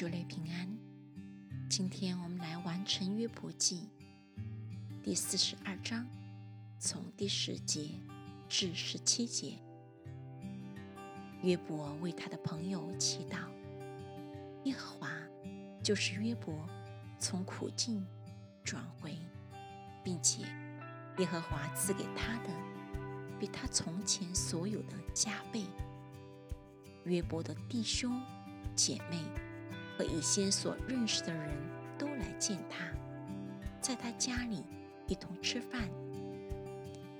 [0.00, 0.66] 主内平安。
[1.68, 3.86] 今天我们来完成约伯记
[5.02, 6.06] 第四十二章，
[6.78, 7.90] 从第十节
[8.48, 9.58] 至十七节。
[11.42, 13.40] 约伯为他的朋友祈祷，
[14.64, 15.10] 耶和华
[15.82, 16.66] 就是约伯
[17.18, 18.02] 从苦境
[18.64, 19.14] 转回，
[20.02, 20.44] 并且
[21.18, 22.48] 耶和华赐给他的
[23.38, 25.66] 比他从前所有的加倍。
[27.04, 28.18] 约伯的弟兄
[28.74, 29.18] 姐妹
[30.00, 31.50] 和一些所认识的人
[31.98, 32.86] 都来见他，
[33.82, 34.64] 在他家里
[35.06, 35.90] 一同吃饭，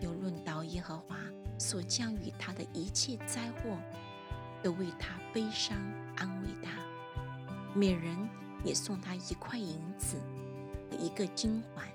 [0.00, 1.18] 又论到耶和华
[1.58, 3.76] 所降与他的一切灾祸，
[4.62, 5.76] 都为他悲伤
[6.16, 6.70] 安慰他。
[7.74, 8.16] 每人
[8.64, 10.16] 也送他一块银子
[10.90, 11.86] 和一个金环。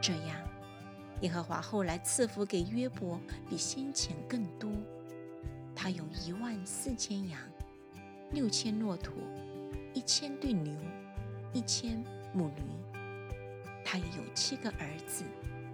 [0.00, 0.38] 这样，
[1.22, 3.18] 耶和华后来赐福给约伯，
[3.50, 4.70] 比先前更多。
[5.74, 7.40] 他有一万四千羊，
[8.30, 9.12] 六千骆驼，
[9.96, 10.74] 一千对牛，
[11.54, 12.62] 一千母驴。
[13.82, 15.24] 他也有七个儿子，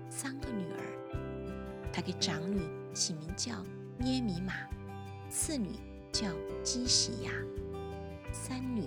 [0.09, 1.91] 三个女儿。
[1.93, 2.61] 他给长女
[2.95, 3.53] 起名叫
[4.05, 4.53] 耶米玛，
[5.29, 5.71] 次女
[6.13, 6.29] 叫
[6.63, 7.33] 基喜亚，
[8.31, 8.85] 三女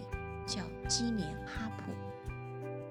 [0.48, 1.92] 叫基连哈普。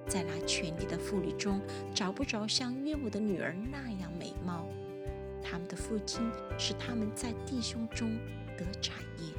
[0.06, 1.62] 在那全地的妇女中，
[1.94, 4.68] 找不着像约伯的女儿那样美貌。
[5.42, 8.18] 他们的父亲使他们在弟兄中
[8.58, 9.32] 得产业。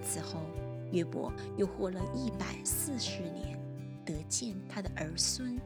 [0.00, 0.46] 此后，
[0.92, 3.58] 约伯又活了一百四十年，
[4.04, 5.58] 得见他的儿孙，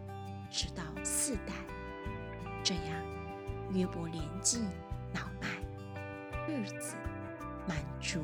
[0.51, 1.53] 直到四代。
[2.63, 3.05] 这样，
[3.73, 4.61] 约伯年纪
[5.13, 5.49] 老迈，
[6.49, 6.97] 日子
[7.67, 8.21] 满足。